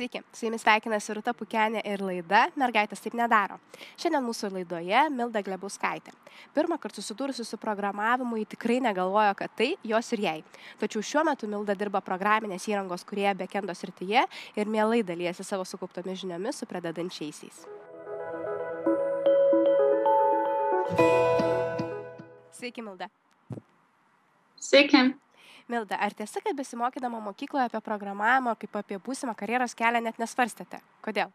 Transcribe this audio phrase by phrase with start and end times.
[0.00, 3.58] Sveiki, su jumis sveikinasi Rūta Pukenė ir laida Mergaitės taip nedaro.
[4.00, 6.14] Šiandien mūsų laidoje Milda Glebuskaitė.
[6.56, 10.34] Pirmą kartą susidūrusi su programavimu, ji tikrai negalvojo, kad tai jos ir jai.
[10.80, 14.24] Tačiau šiuo metu Milda dirba programinės įrangos kurie bekendo srityje
[14.56, 17.66] ir mielai dalyjasi savo sukauptomis žiniomis su pradedančiaisiais.
[22.56, 23.12] Sveiki, Milda.
[24.56, 25.10] Sveiki.
[25.70, 30.80] Milda, ar tiesa, kad besimokydama mokykloje apie programavimą kaip apie būsimą karjeros kelią net nesvarstėte?
[31.04, 31.30] Kodėl?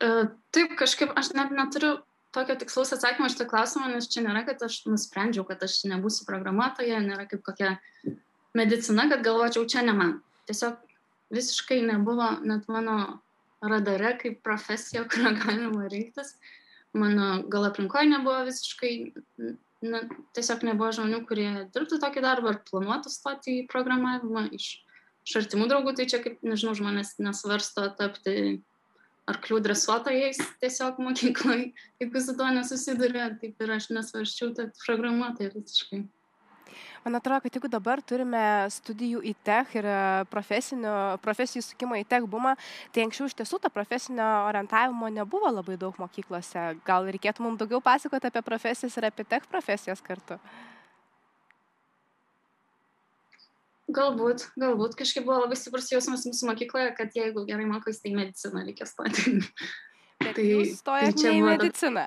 [0.00, 1.96] Uh, taip, kažkaip aš net neturiu
[2.34, 7.00] tokio tikslaus atsakymo to klausimą, nes čia nėra, kad aš nusprendžiau, kad aš nebūsiu programuotoja,
[7.02, 7.74] nėra kaip kokia
[8.56, 10.14] medicina, kad galvočiau, čia ne man.
[10.46, 10.78] Tiesiog
[11.34, 13.20] visiškai nebuvo net mano
[13.62, 16.36] radare kaip profesija, kurią galima rinktis.
[16.92, 18.94] Mano gal aplinkoje nebuvo visiškai
[19.84, 20.04] na,
[20.36, 24.46] tiesiog nebuvo žmonių, kurie dirbtų tokį darbą ar planuotų stoti į programavimą.
[24.56, 24.70] Iš,
[25.28, 28.60] iš artimų draugų, tai čia kaip, nežinau, žmonės nesvarsto tapti
[29.30, 36.02] arklių dresuotojais tiesiog mokyklai, jeigu su tuo nesusiduria, taip ir aš nesvarščiau tapti programuotojai visiškai
[37.04, 40.00] man atrodo kad jeigu dabar turime studijų į tech ir e,
[40.32, 42.56] profesijų sukimo į tech bumą
[42.94, 47.80] tai anksčiau iš tiesų to profesinio orientavimo nebuvo labai daug mokyklose gal reikėtų mum daugiau
[47.84, 50.40] pasakot apie profesijas ir apie tech profesijas kartu
[53.90, 58.62] Galbūt, galbūt kažkaip buvo labai stiprus jausmas mūsų mokykloje, kad jeigu gerai mokosi, tai mediciną
[58.66, 59.40] reikia stoti.
[60.20, 62.04] Bet tai jūs stojate tai į mediciną.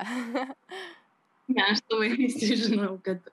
[1.55, 3.25] ne, aš labai visi žinau, kad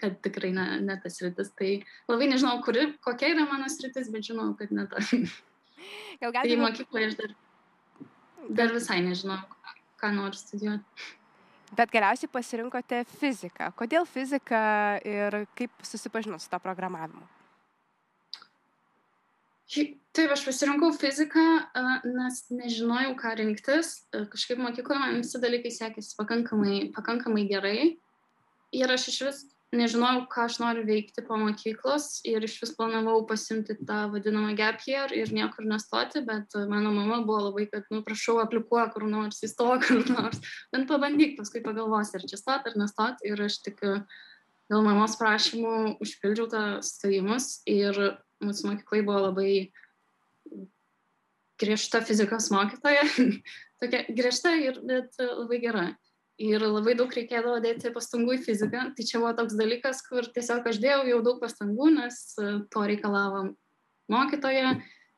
[0.00, 1.52] kad tikrai ne, ne tas rytis.
[1.58, 1.70] Tai
[2.10, 5.02] labai nežinau, kuri, kokia yra mano sritis, bet žinau, kad ne ta.
[6.22, 6.56] Gal galite.
[6.56, 7.36] Tai mokykloje aš dar,
[8.60, 9.38] dar visai nežinau,
[10.00, 11.06] ką noriu studijuoti.
[11.76, 13.72] Bet galiausiai pasirinkote fiziką.
[13.78, 14.60] Kodėl fizika
[15.04, 17.26] ir kaip susipažinot su to programavimu?
[19.66, 21.42] Taip, aš pasirinkau fiziką,
[22.06, 23.96] nes nežinojau, ką rinktis.
[24.14, 27.80] Kažkaip mokykloje man visi dalykai sekėsi pakankamai, pakankamai gerai.
[28.76, 29.42] Ir aš iš vis
[29.78, 34.84] nežinojau, ką aš noriu veikti po mokyklos ir iš vis planavau pasimti tą vadinamą gap
[34.88, 39.42] year ir niekur nestoti, bet mano mama buvo labai, kad, nu, prašau, aplikuok kur nors,
[39.46, 40.40] įstok kur nors,
[40.74, 43.22] bent pabandyk, paskui pagalvosi, ar čia stot ar nestot.
[43.26, 48.00] Ir aš tik dėl mamos prašymų užpildžiau tą stojimus ir
[48.44, 49.50] mūsų mokyklai buvo labai
[51.60, 53.06] griežta fizikos mokytoja,
[53.80, 55.86] tokia griežta ir bet labai gera
[56.42, 58.82] ir labai daug reikėdavo dėti pastangų į fiziką.
[58.96, 62.84] Tai čia buvo toks dalykas, kur tiesiog aš dėjau jau daug pastangų, nes e, to
[62.90, 63.42] reikalavo
[64.12, 64.76] mokytoja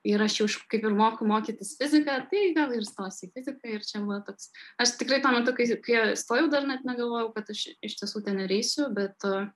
[0.09, 3.84] ir aš jau kaip ir moku mokytis fiziką, tai gal ir stosiu į fiziką ir
[3.84, 4.53] čia buvo toks.
[4.81, 8.39] Aš tikrai tuo metu, kai, kai stojau, dar net negalvojau, kad aš iš tiesų ten
[8.41, 9.50] nereisiu, bet uh,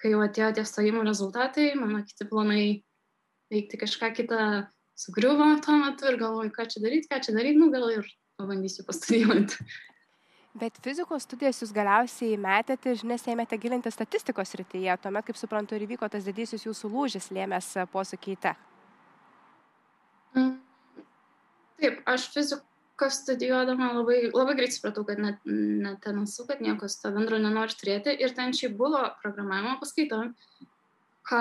[0.00, 2.64] kai jau atėjo tie stojimo rezultatai, mano kiti planai
[3.52, 4.42] veikti kažką kitą
[4.98, 8.06] sugriuvo tuo metu ir galvoju, ką čia daryti, ką čia daryti, nu gal ir
[8.38, 9.58] pabandysiu pastudijuoti
[10.58, 15.76] bet fizikos studijas jūs galiausiai metėte ir žinias ėmėte gilinti statistikos srityje tuomet kaip suprantu
[15.76, 18.60] ir įvyko tas didysis jūsų lūžis lėmęs e, posūkį į tech
[20.36, 20.52] mm.
[21.80, 26.88] taip aš fizikos studijuodama labai labai greit supratau kad net ne ten esu kad nieko
[26.88, 30.26] su tuo bendro nenoriu turėti ir ten šiaip buvo programavimo paskaita
[31.28, 31.40] ką,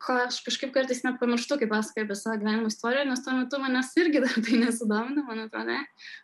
[0.00, 3.60] ką aš kažkaip kartais net pamirštu, kai pasakoju apie savo gyvenimo istoriją, nes tuo metu
[3.62, 5.78] manęs irgi dar tai nesudomina, man atrodo.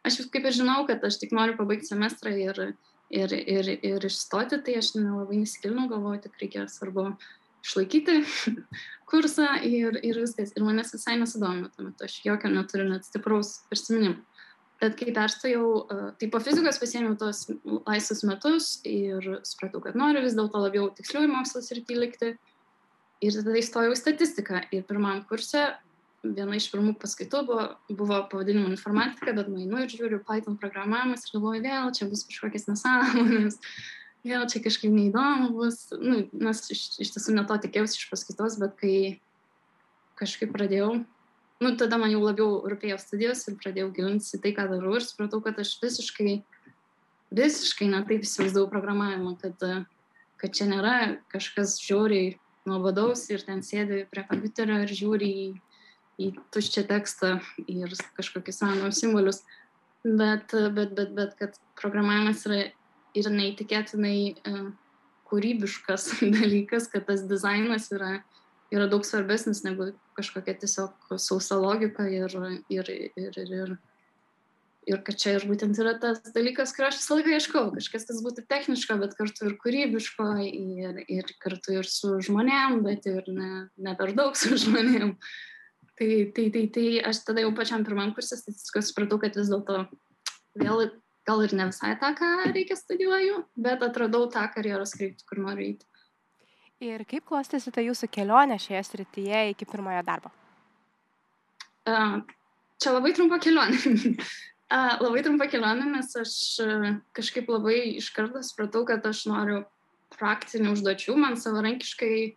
[0.07, 2.63] Aš kaip ir žinau, kad aš tik noriu pabaigti semestrą ir,
[3.11, 7.11] ir, ir, ir išstoti, tai aš nelabai nesigilinau, galvoju, tik reikia svarbu
[7.67, 8.21] išlaikyti
[9.11, 10.55] kursą ir, ir viskas.
[10.57, 14.23] Ir manęs visai nesudomina tuo metu, aš jokio neturiu net stipraus prisiminimo.
[14.77, 15.87] Bet kai perstojau,
[16.21, 21.31] tai po fizikos pasėmiau tos laisvus metus ir supratau, kad noriu vis dėlto labiau tiksliųjų
[21.33, 22.35] mokslas ir likti
[23.25, 24.63] ir tada įstojau į statistiką.
[24.75, 25.69] Ir pirmam kurse
[26.35, 31.37] viena iš pirmų paskaitų buvo, buvo pavadinimu informatika, bet nueinu ir žiūriu Python programavimas ir
[31.37, 33.59] galvoju, vėl čia bus kažkokias nesąmonės,
[34.27, 38.59] vėl čia kažkaip neįdomu bus, nu, nes iš, iš tiesų ne to tikėjausi iš paskaitos,
[38.63, 38.97] bet kai
[40.19, 41.05] kažkaip pradėjau,
[41.63, 45.05] nu, tada man jau labiau rūpėjo studijos ir pradėjau gilintis į tai, ką darau ir
[45.05, 46.41] supratau, kad aš visiškai,
[47.37, 49.87] visiškai netaip įsivaizdavau programavimą, kad,
[50.41, 50.97] kad čia nėra
[51.33, 52.35] kažkas žiauriai
[52.69, 55.47] nuobodaus ir ten sėdi prie kompiuterio ir žiūri į,
[56.23, 57.37] į tuščią tekstą
[57.67, 59.43] ir kažkokius random simbolius.
[60.07, 62.67] Bet, bet, bet, bet kad programavimas yra
[63.17, 64.67] ir neįtikėtinai uh,
[65.31, 66.09] kūrybiškas
[66.39, 68.21] dalykas, kad tas dizainas yra,
[68.75, 72.33] yra daug svarbesnis negu kažkokia tiesiog sausa logika ir,
[72.73, 73.77] ir, ir, ir, ir
[74.87, 78.23] ir kad čia ir būtent yra tas dalykas, kurio aš visą laiką ieškau, kažkas, kas
[78.25, 83.67] būtų techniško, bet kartu ir kūrybiško, ir, ir kartu ir su žmonėm, bet ir ne,
[83.83, 85.17] ne per daug su žmonėm.
[85.97, 89.87] Tai, tai, tai, tai aš tada jau pačiam pirmam kursė statistikos supratau, kad vis dėlto
[90.61, 90.91] vėl
[91.27, 95.73] gal ir ne visai tą, ką reikia studijuoju, bet atradau tą karjeros kryptį, kur noriu
[95.73, 95.89] eiti.
[96.85, 100.31] Ir kaip klostėsi ta jūsų kelionė šioje srityje iki pirmojo darbo?
[101.89, 102.21] Uh,
[102.83, 103.81] čia labai trumpa kelionė.
[104.73, 106.35] uh, labai trumpa kelionė, nes aš
[106.65, 106.87] uh,
[107.17, 109.65] kažkaip labai iš karto supratau, kad aš noriu
[110.17, 112.37] praktinių užduočių, man savarankiškai,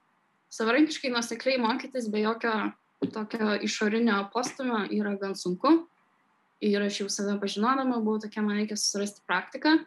[0.54, 2.72] savarankiškai nusekliai mokytis be jokio
[3.14, 5.86] tokio išorinio postumio yra gan sunku.
[6.60, 9.78] Ir aš jau save pažinodama buvau tokia, man reikia susirasti praktiką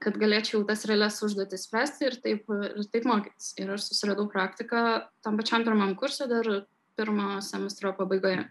[0.00, 3.52] kad galėčiau tas realias užduotis spręsti ir taip, ir taip mokytis.
[3.60, 4.84] Ir aš susiradau praktiką
[5.24, 6.48] tam pačiam pirmam kursui dar
[6.96, 8.46] pirmo semestro pabaigoje.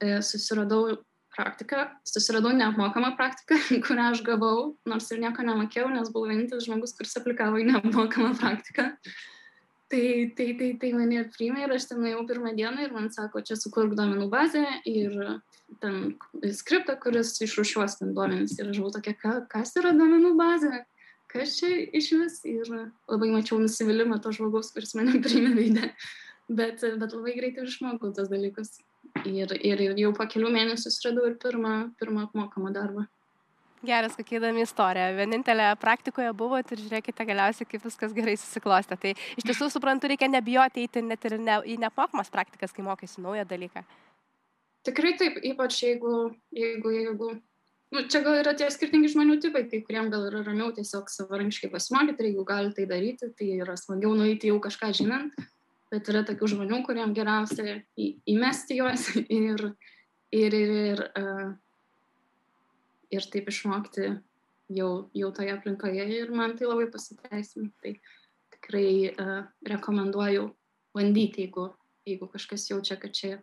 [0.00, 0.96] E, susiradau
[1.36, 6.96] praktiką, susiradau neapmokamą praktiką, kurią aš gavau, nors ir nieko nemokėjau, nes buvau vienintelis žmogus,
[6.98, 8.92] kuris aplikavo į neapmokamą praktiką.
[9.88, 13.06] Tai, tai, tai, tai mane ir priėmė ir aš ten nuėjau pirmą dieną ir man
[13.14, 15.14] sako, čia sukurk duomenų bazę ir
[15.82, 16.16] ten
[16.58, 18.56] skriptą, kuris išrušiuos ten duomenys.
[18.58, 20.82] Ir aš buvau tokia, ka, kas yra duomenų bazė,
[21.30, 22.40] kas čia iš vis.
[22.50, 22.72] Ir
[23.06, 25.92] labai mačiau nusivylimą to žmogaus, kuris mane priėmė veidę.
[26.46, 28.80] Bet, bet labai greitai išmokau tos dalykus.
[29.24, 33.06] Ir, ir, ir jau po kelių mėnesių suradau ir pirmą, pirmą apmokamą darbą.
[33.86, 35.10] Geras, kokia įdomi istorija.
[35.14, 38.96] Vienintelė praktikoje buvo ir žiūrėkite galiausiai, kaip viskas gerai susiklostė.
[39.02, 43.22] Tai iš tiesų suprantu, reikia nebijoti eiti net ir ne, į neapmokamas praktikas, kai mokaisi
[43.22, 43.84] naują dalyką.
[44.86, 46.14] Tikrai taip, ypač jeigu,
[46.54, 50.72] jeigu, jeigu nu, čia gal yra tie skirtingi žmonių tipai, kai kuriem gal yra ramiau
[50.74, 55.34] tiesiog savarankiškai pasimokyti ir jeigu gali tai daryti, tai yra smagiau nueiti jau kažką žinant,
[55.92, 59.08] bet yra tokių žmonių, kuriem geriausia į, įmesti juos
[59.40, 59.64] ir,
[60.34, 61.50] ir, ir, ir, uh,
[63.14, 64.10] ir taip išmokti
[64.76, 67.70] jau, jau toje aplinkoje ir man tai labai pasiteisina.
[67.82, 67.96] Tai
[68.56, 70.48] tikrai uh, rekomenduoju
[70.96, 71.68] bandyti, jeigu,
[72.08, 73.36] jeigu kažkas jaučia, kad čia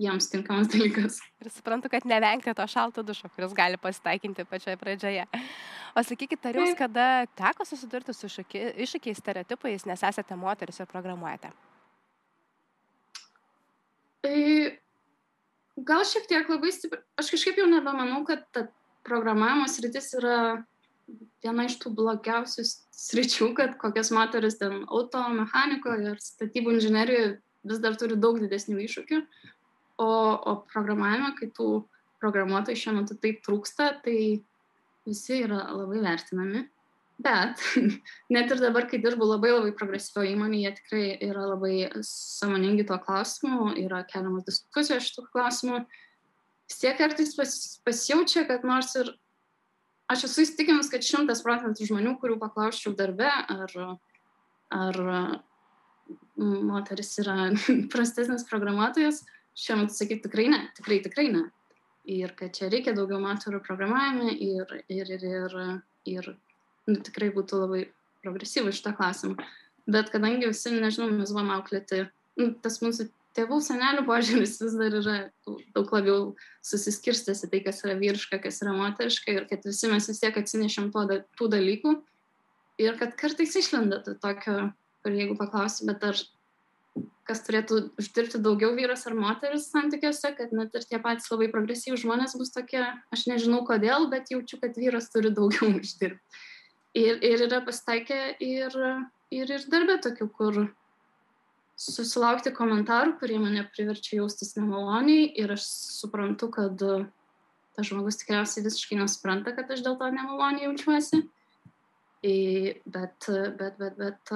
[0.00, 1.20] jiems tinkamas dalykas.
[1.42, 5.26] Ir suprantu, kad nevengti to šalto dušo, kuris gali pasitaikinti pačioje pradžioje.
[5.96, 11.52] O sakykite, ar jums kada teko susidurti su iššūkiais stereotipais, nes esate moteris ir programuojate?
[14.26, 14.40] Tai
[15.88, 18.66] gal šiek tiek labai stipriai, aš kažkaip jau nebemanau, kad ta
[19.06, 20.38] programavimo sritis yra
[21.44, 27.82] viena iš tų blogiausių sričių, kad kokias moteris ten auto mechanikoje ir statybų inžinerijoje vis
[27.82, 29.20] dar turi daug didesnių iššūkių
[30.02, 30.08] o,
[30.50, 31.70] o programavime, kai tų
[32.22, 34.18] programuotojų šiuo metu taip trūksta, tai
[35.06, 36.66] visi yra labai vertinami.
[37.22, 37.62] Bet
[38.34, 42.98] net ir dabar, kai dirbu labai labai progresyvioje įmonėje, jie tikrai yra labai samoningi tuo
[43.00, 45.80] klausimu, yra keliamas diskusijos šitų klausimų.
[46.66, 47.54] Vis tiek kartais pas,
[47.86, 49.14] pasijaučia, kad nors ir
[50.12, 53.72] aš esu įstikinus, kad šimtas procentų žmonių, kurių paklausčiau darbe, ar,
[54.74, 55.00] ar
[56.36, 57.50] moteris yra
[57.92, 59.22] prastesnis programuotojas,
[59.56, 61.46] šiuo metu sakyti tikrai ne, tikrai, tikrai ne.
[62.06, 65.54] Ir kad čia reikia daugiau moterų programavime ir, ir, ir, ir,
[66.06, 66.28] ir
[66.86, 67.80] nu, tikrai būtų labai
[68.22, 69.34] progresyvų šitą klausimą.
[69.90, 72.04] Bet kadangi visi, nežinau, mes buvom auklėti,
[72.38, 75.16] nu, tas mūsų tėvų senelių požiūris vis dar yra
[75.74, 76.20] daug labiau
[76.64, 80.38] susiskirstęs į tai, kas yra vyriška, kas yra moteriška ir kad visi mes vis tiek
[80.40, 81.04] atsinešėm to,
[81.38, 81.94] tų dalykų
[82.82, 84.70] ir kad kartais išlenda tokio,
[85.04, 86.22] kur jeigu paklausi, bet ar
[87.26, 92.04] kas turėtų uždirbti daugiau vyras ar moteris santykiuose, kad net ir tie patys labai progresyvūs
[92.04, 96.44] žmonės bus tokie, aš nežinau kodėl, bet jaučiu, kad vyras turi daugiau uždirbti.
[96.96, 98.76] Ir, ir yra pasitaikę ir,
[99.34, 100.60] ir, ir darbė tokių, kur
[101.76, 105.66] susilaukti komentarų, kurie mane priverčia jaustis nemaloniai ir aš
[105.98, 106.80] suprantu, kad
[107.76, 111.26] tas žmogus tikriausiai visiškai nesupranta, kad aš dėl to nemaloniai jaučiuosi.
[112.24, 114.32] Bet, bet, bet, bet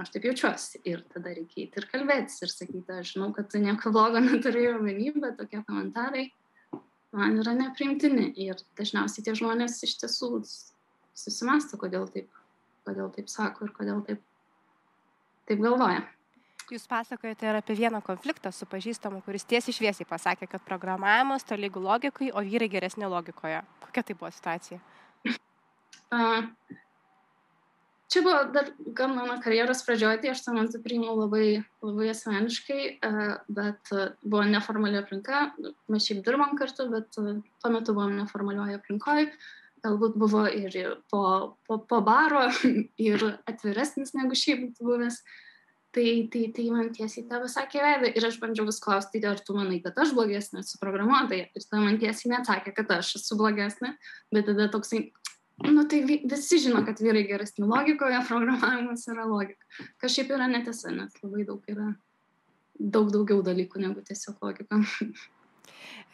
[0.00, 3.60] aš taip jaučiuosi ir tada reikia eiti ir kalbėtis ir sakyti, aš žinau, kad tu
[3.62, 6.28] nieko blogo neturėjai omeny, bet tokie komentarai
[7.14, 10.32] man yra nepriimtini ir dažniausiai tie žmonės iš tiesų
[11.14, 12.42] susimasta, kodėl taip,
[12.88, 14.24] kodėl taip sako ir kodėl taip,
[15.48, 16.02] taip galvoja.
[16.72, 21.58] Jūs pasakojate ir apie vieną konfliktą su pažįstamu, kuris tiesiai šviesiai pasakė, kad programavimas to
[21.60, 23.60] lygu logikai, o vyrai geresnė logikoje.
[23.84, 24.80] Kokia tai buvo situacija?
[28.12, 32.80] Čia buvo dar gan mano karjeros pradžioje, tai aš tą metu priėmiau labai, labai asmeniškai,
[33.00, 35.46] e, bet e, buvo neformali aplinka,
[35.90, 39.30] mes šiaip dirbom kartu, bet e, tuo metu buvom neformalioje aplinkoje,
[39.84, 40.76] galbūt buvo ir
[41.12, 41.22] po,
[41.66, 42.44] po, po baro
[43.08, 45.22] ir atviresnis negu šiaip buvęs.
[45.94, 49.54] Tai, tai, tai man tiesiai tavo sakė veidą ir aš bandžiau vis klausti, ar tu
[49.54, 51.44] manai, kad aš blogesnė esu programuotoja.
[51.54, 53.92] Ir tada man tiesiai neatsakė, kad aš esu blogesnė,
[54.34, 55.04] bet tada toksai,
[55.62, 59.86] Nu, tai visi žino, kad vyrai geresni logikoje, programavimas yra logika.
[60.02, 61.92] Kas šiaip yra netiesa, nes labai daug yra
[62.74, 64.80] daug daugiau dalykų negu tiesiog logika.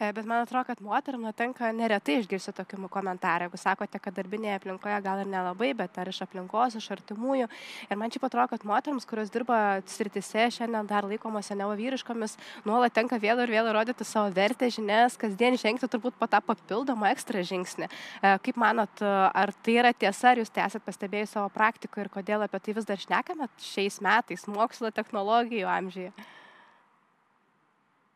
[0.01, 3.45] E, bet man atrodo, kad moterim nutinka neretai išgirsti tokių komentarų.
[3.45, 7.45] Jeigu sakote, kad darbinėje aplinkoje gal ir nelabai, bet ar iš aplinkos, iš artimųjų.
[7.85, 12.33] Ir man čia atrodo, kad moteriams, kurios dirba sritise, šiandien dar laikomose nevo vyriškomis,
[12.65, 17.13] nuolat tenka vėl ir vėl rodyti savo vertę, žinias, kasdien žengti turbūt po tą papildomą
[17.13, 17.85] ekstra žingsnį.
[17.85, 22.13] E, kaip manot, ar tai yra tiesa, ar jūs tai esate pastebėję savo praktikoje ir
[22.17, 26.13] kodėl apie tai vis dar šnekame šiais metais, mokslo technologijų amžiuje?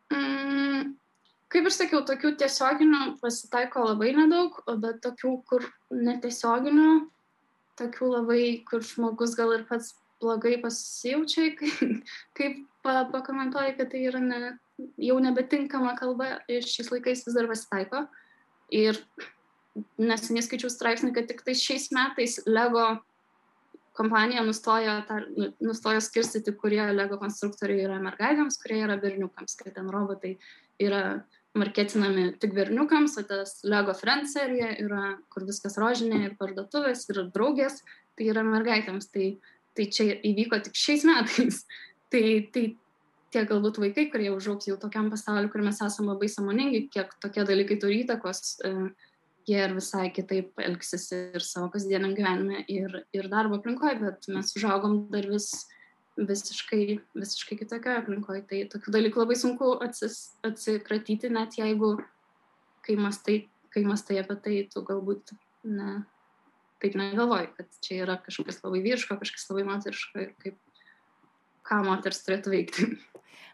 [0.10, 0.96] Mm,
[1.54, 6.90] kaip ir sakiau, tokių tiesioginių pasitaiko labai nedaug, bet tokių, kur netiesioginių,
[7.80, 11.54] tokių labai, kur žmogus gal ir pats blogai pasijaučia,
[12.38, 14.56] kaip pakomentuoja, kad tai yra ne,
[15.02, 18.06] jau nebetinkama kalba ir šiais laikais vis dar pasitaiko.
[18.74, 19.00] Ir
[20.00, 22.96] neseniai skaičiau straipsnį, kad tik tai šiais metais Lego
[23.96, 25.26] kompanija nustojo, tar,
[25.64, 30.36] nustojo skirstyti, kurie Lego konstruktoriai yra mergaitėms, kurie yra berniukams, kad ten robotai
[30.84, 31.02] yra
[31.56, 37.22] marketinami tik berniukams, o tas Lego Friends serija yra, kur viskas rožinė ir parduotuvės ir
[37.36, 37.80] draugės,
[38.18, 39.08] tai yra mergaitėms.
[39.14, 39.30] Tai,
[39.76, 41.64] tai čia įvyko tik šiais metais.
[42.12, 42.66] tai, tai
[43.36, 47.44] tie galbūt vaikai, kurie užaugs jau tokiam pasauliu, kur mes esame labai samoningi, kiek tokie
[47.48, 48.74] dalykai turi įtakos, e,
[49.46, 54.54] jie ir visai kitaip elgsis ir savo kasdieniam gyvenime, ir, ir darbo aplinkoje, bet mes
[54.58, 55.50] užaugom dar vis
[56.16, 58.44] visiškai, visiškai kitokioje aplinkoje.
[58.50, 61.96] Tai tokių dalykų labai sunku atsis, atsikratyti, net jeigu,
[62.86, 63.42] kai mastai,
[63.74, 65.36] kai mastai apie tai, tu galbūt
[65.68, 65.98] ne,
[66.84, 70.62] taip negalvoji, kad čia yra kažkas labai vyriško, kažkas labai moteriško ir kaip,
[71.66, 72.90] ką moters turėtų veikti.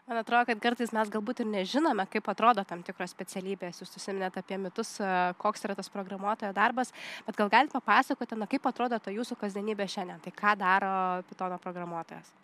[0.08, 3.78] Man atrodo, kad kartais mes galbūt ir nežinome, kaip atrodo tam tikros specialybės.
[3.84, 4.96] Jūs susiminėte apie mitus,
[5.38, 6.90] koks yra tas programuotojo darbas,
[7.26, 10.90] bet gal galite papasakoti, na, kaip atrodo ta jūsų kasdienybė šiandien, tai ką daro
[11.30, 12.34] Pytono programuotojas.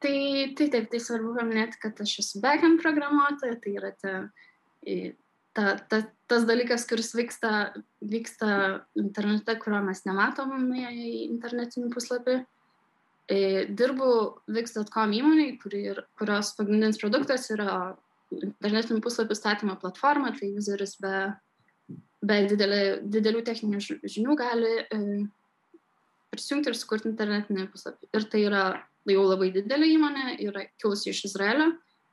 [0.00, 0.14] Tai,
[0.56, 4.14] tai taip, tai svarbu paminėti, kad aš esu backend programuotoja, tai yra ta,
[5.56, 7.72] ta, ta, tas dalykas, kuris vyksta,
[8.04, 8.52] vyksta
[9.00, 12.40] internete, kurio mes nematom į internetinį puslapį.
[12.40, 12.59] E,
[13.30, 14.10] dirbu
[14.50, 15.84] Vix.com įmoniai, kuri,
[16.18, 17.96] kurios pagrindinis produktas yra
[18.30, 21.14] internetinių puslapių statymo platforma, tai useris be,
[22.22, 25.00] be didelė, didelių techninių žinių gali e,
[26.30, 28.10] prisijungti ir sukurti internetinį puslapį.
[28.14, 28.64] Ir tai yra
[29.10, 31.72] jau labai didelė įmonė, yra kilusi iš Izraelio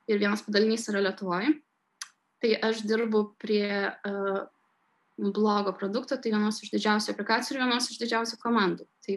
[0.10, 1.54] ir vienas padalinys yra Lietuvoje.
[2.42, 4.44] Tai aš dirbu prie uh,
[5.18, 8.86] blogo produkto, tai vienos iš didžiausių aplikacijų ir vienos iš didžiausių komandų.
[9.06, 9.16] Tai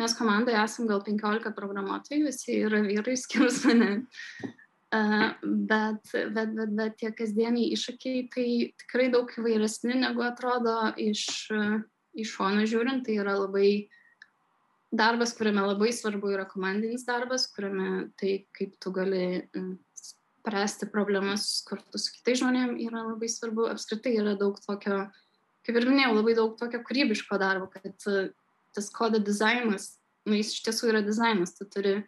[0.00, 4.04] mes komandoje esame gal 15 programuotojų, visi yra vyrai, skirus mane.
[4.94, 8.46] Uh, bet, bet, bet, bet tie kasdieniai iššūkiai tai
[8.78, 11.80] tikrai daug įvairesni negu atrodo iš, uh,
[12.14, 13.88] iš šono žiūrint, tai yra labai
[14.94, 19.24] darbas, kuriame labai svarbu yra komandinis darbas, kuriame tai, kaip tu gali
[19.98, 23.66] spręsti problemas kartu su kitais žmonėmis, yra labai svarbu.
[23.72, 25.06] Apskritai yra daug tokio,
[25.66, 28.06] kaip ir minėjau, labai daug tokio kūrybiško darbo, kad
[28.74, 29.94] tas kodo dizainas,
[30.28, 32.00] nu, jis iš tiesų yra dizainas, tu turi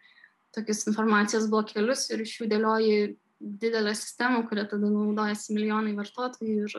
[0.55, 6.77] tokius informacijos blokelius ir iš jų dėlioji didelę sistemą, kurią tada naudojasi milijonai vartotojų ir,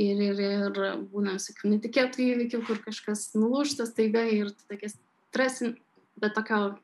[0.00, 0.78] ir, ir, ir
[1.12, 5.76] būna visokių netikėtų įvykių, kur kažkas nulūšta staiga ir tokia stresin,
[6.20, 6.78] bet tokio,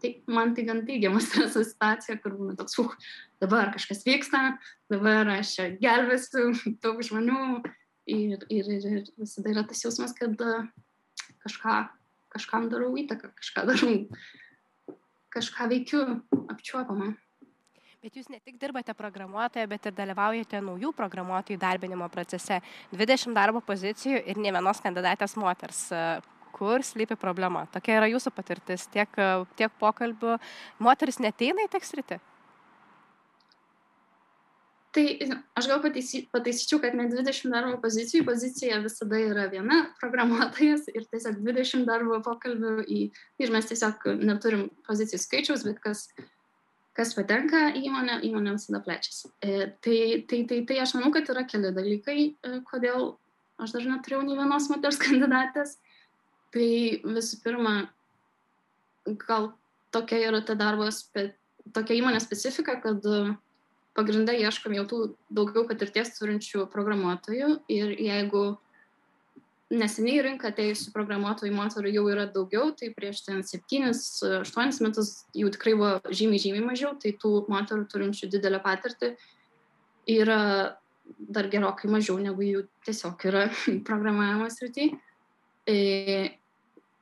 [0.00, 2.96] tai man tai gan teigiama streso situacija, kur būna toks, uh,
[3.44, 4.42] dabar kažkas vyksta,
[4.92, 7.62] dabar aš gelbėsiu daug žmonių.
[8.04, 10.36] Ir, ir, ir, ir visada yra tas jausmas, kad
[11.44, 11.76] kažką,
[12.34, 13.94] kažkam darau įtaką, kažką darau,
[15.34, 16.02] kažką veikiu
[16.52, 17.14] apčiuopamą.
[18.04, 22.58] Bet jūs ne tik dirbate programuotoje, bet ir dalyvaujate naujų programuotojų darbinimo procese.
[22.92, 25.86] 20 darbo pozicijų ir ne vienos kandidatės moters.
[26.54, 27.64] Kur slypi problema?
[27.72, 29.16] Tokia yra jūsų patirtis, tiek,
[29.56, 30.36] tiek pokalbių.
[30.84, 32.20] Moteris neteina į tekstritį?
[34.94, 35.02] Tai
[35.58, 41.08] aš gal pataisyčiau, pataisyčiau, kad ne 20 darbo pozicijų, pozicija visada yra viena programuotojas ir
[41.10, 43.00] tiesiog 20 darbo pokalbių į,
[43.42, 46.06] ir mes tiesiog neturim pozicijų skaičiaus, bet kas
[46.94, 49.30] kas patenka į įmonę, įmonė visada plečiasi.
[49.42, 49.98] E, tai,
[50.30, 53.16] tai, tai, tai aš manau, kad yra keli dalykai, e, kodėl
[53.58, 55.76] aš dar neturėjau nei vienos moters kandidatės.
[56.54, 56.68] Tai
[57.16, 57.74] visų pirma,
[59.26, 59.50] gal
[59.94, 60.86] tokia yra ta darbo,
[61.74, 63.02] tokia įmonė specifika, kad
[63.94, 68.44] pagrindai ieškom jau tų daugiau patirties turinčių programuotojų ir jeigu
[69.74, 75.74] neseniai rinką atėjusių programuotojų moterų jau yra daugiau, tai prieš ten 7-8 metus jų tikrai
[75.78, 79.14] buvo žymiai, žymiai mažiau, tai tų moterų turinčių didelę patirtį
[80.14, 80.40] yra
[81.18, 83.48] dar gerokai mažiau negu jų tiesiog yra
[83.88, 84.92] programavimo srity.
[85.64, 86.36] E,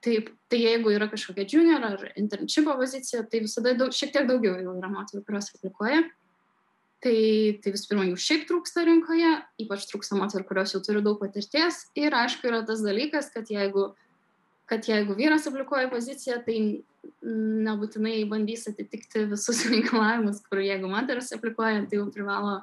[0.02, 4.58] taip tai jeigu yra kažkokia junior ar internshipo pozicija tai visada daug šiek tiek daugiau
[4.61, 6.02] jau yra moterų kurios aplikuoja
[7.02, 7.16] tai
[7.62, 9.32] tai visų pirma jų šiaip trūksta rinkoje
[9.64, 13.92] ypač trūksta moterų kurios jau turi daug patirties ir aišku yra tas dalykas kad jeigu
[14.71, 16.59] kad jeigu vyras aplikuoja poziciją tai
[17.23, 22.61] nebūtinai bandys atitikti visus reikalavimus kur jeigu moteris aplikuoja tai jau privalo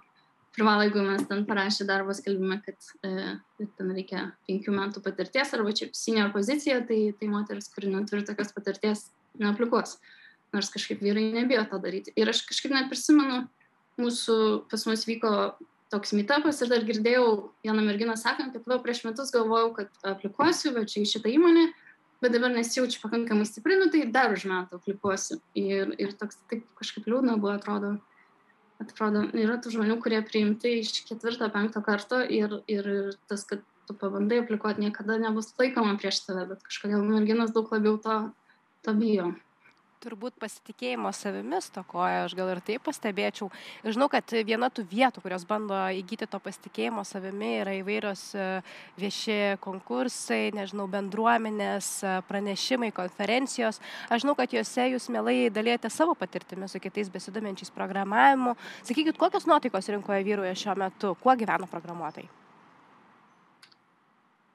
[0.59, 3.35] privalo, jeigu mes ten parašė darbo skelbime, kad e,
[3.77, 8.51] ten reikia penkių metų patirties arba čia senior pozicija, tai, tai moteris, kuri neturi tokios
[8.55, 9.05] patirties,
[9.39, 9.97] neaplikuos.
[10.55, 12.13] Nors kažkaip vyrai nebijo to daryti.
[12.17, 13.43] Ir aš kažkaip net prisimenu,
[14.01, 14.37] mūsų
[14.71, 15.33] pas mus vyko
[15.89, 17.29] toks meetupas ir dar girdėjau
[17.65, 21.65] vieną merginą sakant, kad va, prieš metus galvojau, kad aplikuosiu, bet čia į šitą įmonę,
[22.21, 25.39] bet dabar nesijaučiu pakankamai stipri, nu tai dar už metų aplikuosiu.
[25.57, 27.95] Ir, ir toks taip kažkaip liūdna buvo, atrodo,
[28.83, 32.93] atrodo, yra tų žmonių, kurie priimti iš ketvirto, penkto karto ir, ir
[33.31, 37.97] tas, kad tu pabandai aplikuoti, niekada nebus laikoma prieš tave, bet kažkodėl merginas daug labiau
[38.03, 38.21] to,
[38.85, 39.31] to bijo
[40.03, 43.49] turbūt pasitikėjimo savimi stokoja, aš gal ir taip pastebėčiau.
[43.83, 48.47] Ir žinau, kad viena tų vietų, kurios bando įgyti to pasitikėjimo savimi, yra įvairios e,
[48.99, 53.81] vieši konkursai, nežinau, bendruomenės, e, pranešimai, konferencijos.
[54.07, 58.55] Aš žinau, kad juose jūs mielai dalėte savo patirtimi su kitais besidominčiais programavimu.
[58.87, 62.29] Sakykit, kokios nuotaikos rinkoje vyruoja šiuo metu, kuo gyvena programuotojai?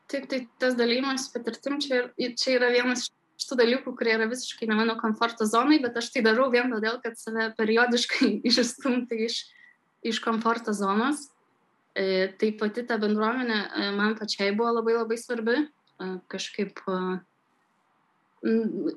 [0.09, 2.07] Taip, tai tas dalymas patirtim čia,
[2.39, 6.13] čia yra vienas iš šitų dalykų, kurie yra visiškai ne mano komforto zonai, bet aš
[6.15, 9.41] tai darau vien todėl, kad save periodiškai išstumti iš,
[10.07, 11.29] iš komforto zonos.
[11.95, 15.61] E, tai pati ta bendruomenė e, man pačiai buvo labai labai svarbi.
[15.63, 16.99] E, kažkaip e,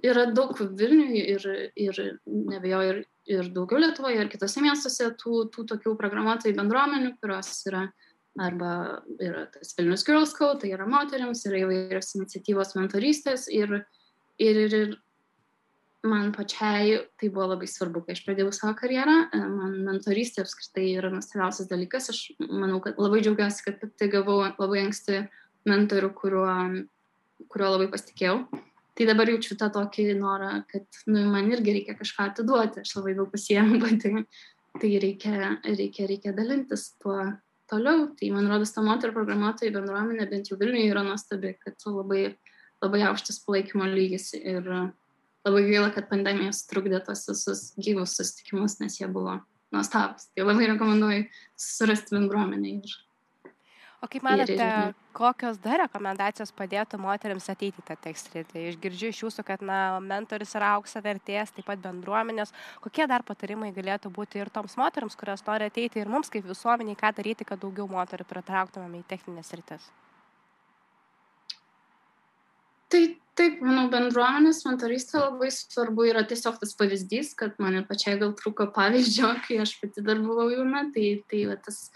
[0.08, 1.46] yra daug Vilniuje ir,
[1.78, 3.04] ir nebejoju, ir,
[3.38, 7.88] ir daugiau Lietuvoje, ir kitose miestuose tų, tų tokių programuotojų bendruomenių, kurios yra
[8.38, 8.72] arba
[9.18, 13.80] yra tas Vilnius Girls Code, tai yra moteriams, yra įvairios iniciatyvos mentorystės ir,
[14.42, 14.96] ir, ir, ir
[16.08, 19.18] man pačiai tai buvo labai svarbu, kai aš pradėjau savo karjerą.
[19.34, 22.12] E, man mentorystė apskritai yra nuostabiausias dalykas.
[22.14, 25.26] Aš manau, kad labai džiaugiuosi, kad tai gavau labai anksti
[25.68, 26.54] mentorių, kuriuo,
[27.52, 28.38] kuriuo labai pasitikėjau.
[28.98, 32.82] Tai dabar jaučiu tą tokį norą, kad nu, man irgi reikia kažką atiduoti.
[32.82, 34.14] Aš labai daug pasiemu pati.
[34.78, 37.16] Tai reikia, reikia, reikia dalintis tuo
[37.70, 38.08] toliau.
[38.18, 42.28] Tai man rodos, ta moterų programuotojų bendruomenė bent jau Vilniuje yra nuostabi, kad labai
[42.84, 44.68] labai aukštas palaikymo lygis ir
[45.48, 49.40] labai gaila, kad pandemija sutrukdė tos visus gyvus susitikimus, nes jie buvo
[49.74, 50.30] nuostabus.
[50.36, 51.28] Tai labai rekomenduoju
[51.60, 52.78] surasti bendruomenę.
[52.78, 52.96] Ir,
[54.04, 54.70] o kaip manote,
[55.18, 58.44] kokios dar rekomendacijos padėtų moteriams ateiti tą tekstą?
[58.52, 62.54] Tai išgirdžiu iš jūsų, kad na, mentoris yra aukso vertės, taip pat bendruomenės.
[62.84, 67.00] Kokie dar patarimai galėtų būti ir toms moteriams, kurios nori ateiti ir mums kaip visuomeniai,
[67.00, 69.90] ką daryti, kad daugiau moterų pritrauktumėme į techninės rytis?
[72.92, 73.04] Tai
[73.38, 78.34] taip manau bendruomenės mentorystė labai svarbu yra tiesiog tas pavyzdys kad man ir pačiai gal
[78.38, 81.88] trūko pavyzdžio kai aš pati dar buvau jauna tai tai va tas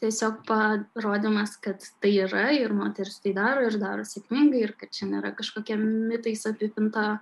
[0.00, 5.10] tiesiog parodymas kad tai yra ir moteris tai daro ir daro sėkmingai ir kad čia
[5.10, 7.20] nėra kažkokia mitais apipinta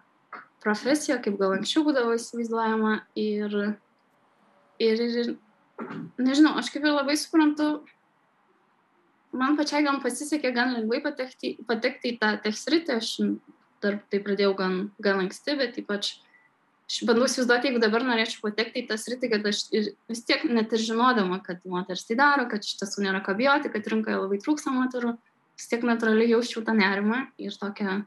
[0.62, 3.58] profesija kaip gal anksčiau būdavo įsivaizduojama ir
[4.78, 5.34] ir ir
[6.18, 7.68] nežinau aš kaip ir labai suprantu
[9.32, 13.10] man pačiai gal pasisekė gan lengvai patekti, patekti į tą tech sritį, aš
[13.82, 16.14] dar tai pradėjau gan, gan anksti, bet ypač
[16.88, 20.44] aš bandau įsivaizduoti, jeigu dabar norėčiau patekti į tą sritį, kad aš ir, vis tiek
[20.48, 24.22] net ir žinodama, kad moteris tai daro, kad iš tiesų nėra ką bijoti, kad rinkoje
[24.22, 25.14] labai trūksta moterų,
[25.58, 28.00] vis tiek natūraliai jausčiau tą nerimą ir tokią,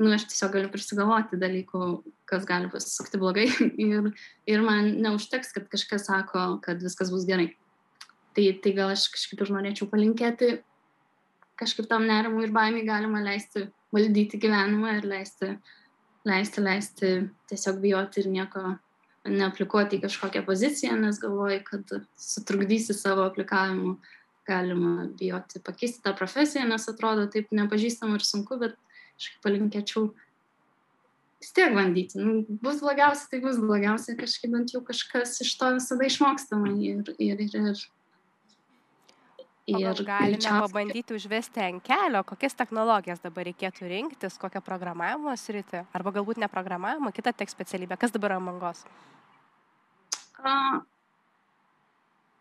[0.00, 1.92] nu, aš tiesiog galiu prisigalvoti dalykų,
[2.30, 3.50] kas gali pasisukti blogai.
[3.84, 4.12] Ir,
[4.48, 7.50] ir man neužteks, kad kažkas sako, kad viskas bus gerai
[8.36, 10.50] tai tai gal aš kažkaip ir norėčiau palinkėti
[11.60, 15.50] kažkaip tam nerimui ir baimiai galima leisti valdyti gyvenimą ir leisti,
[16.28, 17.10] leisti, leisti
[17.50, 18.62] tiesiog bijoti ir nieko
[19.28, 23.98] neaplikuoti į kažkokią poziciją, nes galvoji, kad sutrukdysi savo aplikavimu,
[24.48, 28.78] galima bijoti pakeisti tą profesiją, nes atrodo taip nepažįstam ir sunku, bet
[29.18, 30.08] kažkaip palinkėčiau
[31.40, 32.18] vis tiek bandyti.
[32.20, 37.12] Nu, bus blogiausia, tai bus blogiausia, kažkaip bent jau kažkas iš to visada išmokstama ir,
[37.18, 37.84] ir, ir, ir
[39.70, 40.62] Ir galime greičiausiai...
[40.66, 46.48] pabandyti užvesti ant kelio, kokias technologijas dabar reikėtų rinktis, kokią programavimo sritį, arba galbūt ne
[46.50, 47.98] programavimo, kitą tek specialybę.
[48.00, 48.82] Kas dabar yra mangos?
[50.40, 50.80] Uh,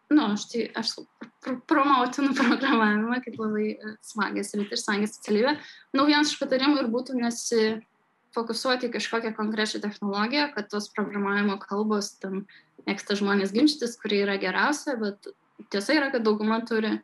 [0.09, 0.95] nu, aš tai aš
[1.43, 5.55] pr promautinu programavimą kaip labai e, smagę sritį ir smagę specialybę.
[5.93, 12.15] Nu, vienas iš patarimų ir būtų nesifokusuoti į kažkokią konkrečią technologiją, kad tos programavimo kalbos
[12.23, 12.45] tam
[12.87, 15.29] mėgsta žmonės ginčytis, kuri yra geriausia, bet
[15.73, 16.95] tiesa yra, kad dauguma turi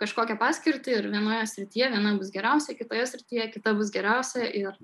[0.00, 4.74] kažkokią paskirtį ir vienoje srityje viena bus geriausia, kitoje srityje kita bus geriausia ir,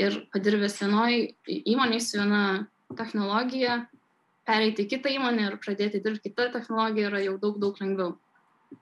[0.00, 1.34] ir padirbęs vienoje
[1.74, 2.44] įmonėje su viena
[2.96, 3.82] technologija,
[4.48, 8.14] pereiti į kitą įmonę ir pradėti dirbti kitą technologiją yra jau daug, daug lengviau.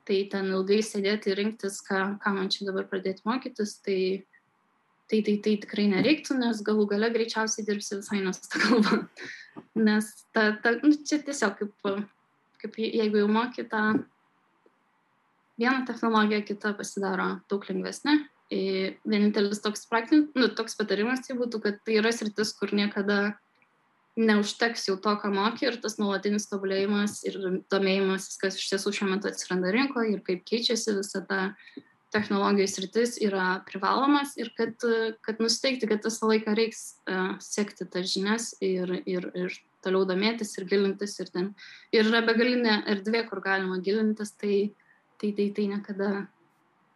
[0.08, 4.24] Tai ten ilgai sėdėti ir rinktis, ką, ką man čia dabar pradėti mokytis, tai,
[5.10, 9.02] tai, tai, tai tikrai nereiktų, nes galų gale greičiausiai dirbsi visai nes tą kalbą.
[9.76, 11.90] Nes ta, ta, nu, čia tiesiog kaip,
[12.62, 13.82] kaip jeigu jau moky tą
[15.60, 18.18] vieną technologiją, kita pasidaro daug lengvesnė.
[18.52, 23.34] Vienintelis toks praktinis, nu, toks patarimas tai būtų, kad tai yra sritis, kur niekada
[24.20, 27.38] neužteks jau to, ką moki ir tas nuolatinis tobulėjimas ir
[27.72, 31.40] domėjimas, kas iš tiesų šiuo metu atsiranda rinkoje ir kaip keičiasi visa ta
[32.12, 34.76] technologijų sritis yra privalomas ir kad,
[35.24, 40.54] kad nusteikti, kad visą laiką reiks uh, sekti tas žinias ir, ir, ir toliau domėtis
[40.58, 41.50] ir gilintis ir ten.
[41.94, 44.70] Ir yra begalinė erdvė, kur galima gilintis, tai
[45.22, 46.26] tai, tai, tai niekada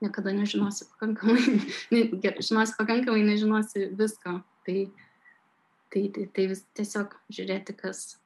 [0.00, 1.40] niekada nežinosi pakankamai,
[1.92, 2.00] ne,
[2.42, 4.42] žinosi pakankamai, nežinosi visko.
[4.66, 4.79] Tai,
[5.94, 8.18] tai, tai, tai vis tiesiog žiūrėti, kas,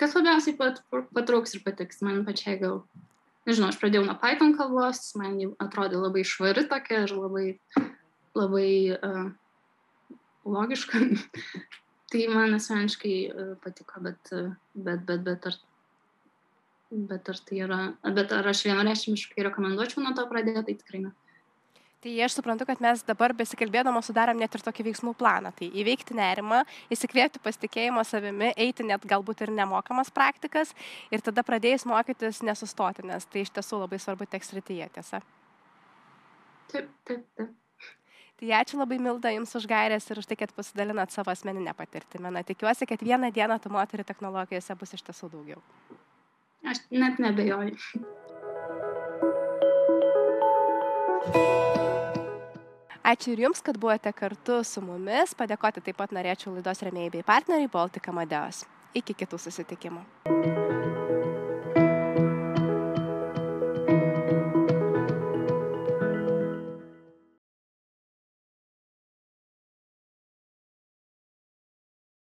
[0.00, 0.80] kas labiausiai pat,
[1.14, 2.00] patrauks ir patiks.
[2.02, 2.80] Man pačiai gal,
[3.48, 7.46] nežinau, aš pradėjau nuo Python kalbos, man ji atrodė labai švari tokia ir labai,
[8.36, 9.28] labai uh,
[10.48, 11.02] logiška.
[12.14, 15.62] tai man asmeniškai uh, patiko, bet, uh, bet, bet, bet ar
[16.94, 17.78] bet ar tai yra,
[18.14, 21.12] bet ar aš vienareišmiškai rekomenduočiau nuo to pradėti, tai tikrai ne.
[22.04, 25.54] Tai aš suprantu, kad mes dabar besikalbėdamos sudarom net ir tokį veiksmų planą.
[25.56, 26.58] Tai įveikti nerimą,
[26.92, 30.74] įsikvėpti pasitikėjimo savimi, eiti net galbūt ir nemokamas praktikas
[31.08, 35.22] ir tada pradėjus mokytis nesustoti, nes tai iš tiesų labai svarbu tiek srityje, tiesa.
[36.74, 37.54] Taip, taip, taip.
[38.36, 42.34] Tai ačiū labai Milda Jums už gairės ir už tai, kad pasidalinat savo asmeninę patirtimį.
[42.36, 45.64] Na, tikiuosi, kad vieną dieną tų moterų technologijose bus iš tiesų daugiau.
[46.68, 47.80] Aš net nebejoju.
[53.04, 55.34] Ačiū ir Jums, kad buvote kartu su mumis.
[55.36, 58.64] Padėkoti taip pat norėčiau laidos remėjai bei partneriai Baltika Madeos.
[58.96, 61.03] Iki kitų susitikimų.